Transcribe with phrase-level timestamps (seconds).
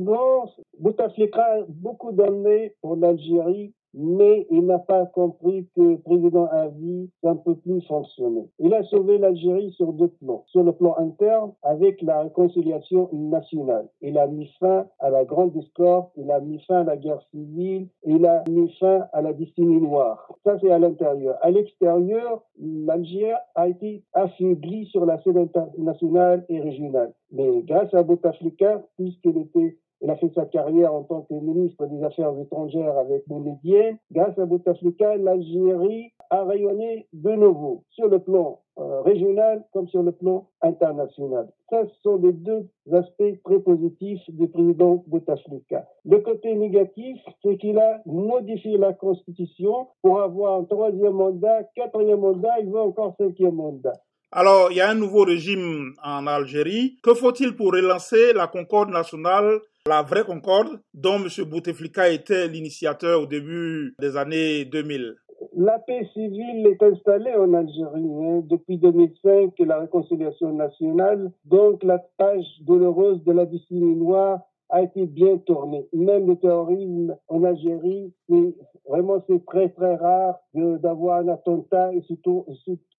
[0.00, 0.46] Non,
[0.78, 7.10] Bouteflika a beaucoup donné pour l'Algérie mais il n'a pas compris que le président Avi,
[7.22, 8.48] ça ne plus fonctionner.
[8.58, 10.44] Il a sauvé l'Algérie sur deux plans.
[10.48, 13.88] Sur le plan interne, avec la réconciliation nationale.
[14.00, 17.22] Il a mis fin à la grande discorde, il a mis fin à la guerre
[17.30, 20.32] civile, il a mis fin à la destinée noire.
[20.44, 21.36] Ça, c'est à l'intérieur.
[21.42, 27.12] À l'extérieur, l'Algérie a été affaiblie sur la scène internationale et régionale.
[27.32, 31.86] Mais grâce à Bouteflika, puisqu'il était il a fait sa carrière en tant que ministre
[31.86, 33.98] des Affaires étrangères avec Boumediene.
[34.10, 40.02] Grâce à Bouteflika, l'Algérie a rayonné de nouveau sur le plan euh, régional comme sur
[40.02, 41.48] le plan international.
[41.68, 45.86] Ça, ce sont les deux aspects très positifs du président Bouteflika.
[46.04, 52.20] Le côté négatif, c'est qu'il a modifié la constitution pour avoir un troisième mandat, quatrième
[52.20, 54.00] mandat, il veut encore cinquième mandat.
[54.32, 56.98] Alors, il y a un nouveau régime en Algérie.
[57.02, 59.58] Que faut-il pour relancer la concorde nationale
[59.90, 61.26] la vraie concorde dont M.
[61.50, 65.16] Bouteflika était l'initiateur au début des années 2000
[65.56, 71.32] la paix civile est installée en Algérie hein, depuis 2005, la réconciliation nationale.
[71.44, 75.88] Donc la page douloureuse de la décennie noire a été bien tournée.
[75.92, 78.54] Même le terrorisme en Algérie, c'est
[78.86, 82.46] vraiment très très rare d'avoir un attentat et surtout,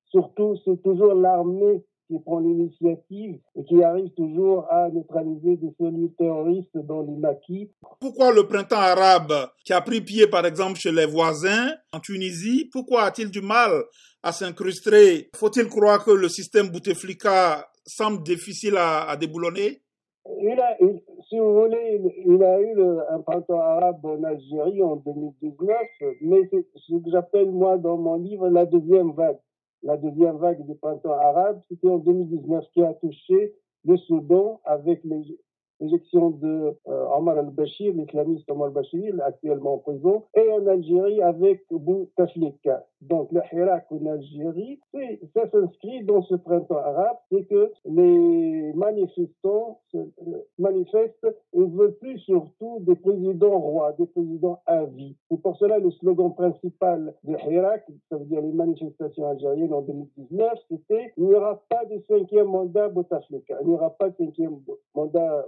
[0.10, 6.14] surtout c'est toujours l'armée qui prend l'initiative et qui arrive toujours à neutraliser des cellules
[6.18, 7.72] terroristes dans les maquis.
[8.02, 12.70] Pourquoi le printemps arabe qui a pris pied par exemple chez les voisins en Tunisie,
[12.72, 13.72] pourquoi a-t-il du mal
[14.24, 19.82] à s'incruster Faut-il croire que le système Bouteflika semble difficile à, déboulonner?
[20.42, 20.78] Il a,
[21.30, 22.76] si vous voulez, il, a eu
[23.10, 25.78] un printemps arabe en Algérie en 2019,
[26.22, 29.38] mais c'est ce que j'appelle moi dans mon livre la deuxième vague
[29.84, 33.54] la deuxième vague du printemps arabe, c'était en 2019 qui a touché
[33.86, 40.52] le Soudan avec l'éjection de euh, Omar al-Bashir, l'islamiste Omar al-Bashir, actuellement en prison, et
[40.52, 42.86] en Algérie avec Bouteflika.
[43.02, 44.80] Donc le Hirak en Algérie,
[45.34, 50.06] ça s'inscrit dans ce printemps arabe, c'est que les manifestants euh,
[50.60, 55.16] manifestent et veulent plus surtout des présidents rois, des présidents à vie.
[55.32, 59.82] Et pour cela, le slogan principal de Hirak, ça veut dire les manifestations algériennes en
[59.82, 64.16] 2019, c'était il n'y aura pas de cinquième mandat Bouteflika, il n'y aura pas de
[64.18, 64.60] cinquième
[64.96, 65.46] mandat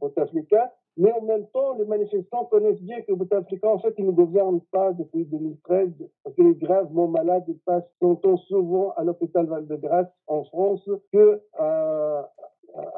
[0.00, 4.12] Bouteflika, mais en même temps, les manifestants connaissent bien que Bouteflika, en fait, il ne
[4.12, 5.90] gouverne pas depuis 2013
[6.22, 7.44] parce qu'il est gravement malade.
[7.48, 8.18] Il passe son
[8.48, 12.30] souvent à l'hôpital Val-de-Grâce en France que à,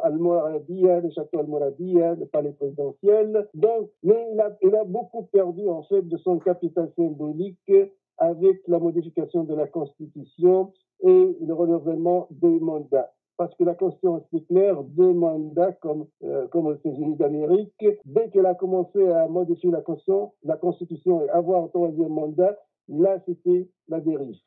[0.03, 3.49] Al-Mouradia, le château Al-Mouradia, le palais présidentiel.
[3.55, 7.73] Donc, mais il a, il a beaucoup perdu, en fait, de son capital symbolique
[8.19, 14.25] avec la modification de la Constitution et le renouvellement des mandats parce que la Constitution
[14.33, 17.85] est claire, deux mandats comme, euh, comme aux États-Unis d'Amérique.
[18.05, 22.57] Dès qu'elle a commencé à modifier la Constitution, la Constitution et avoir un troisième mandat,
[22.89, 24.39] là, c'était la dérive.